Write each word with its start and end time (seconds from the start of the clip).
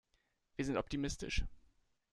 Wir 0.55 0.65
sind 0.65 0.77
optimistisch. 0.77 1.43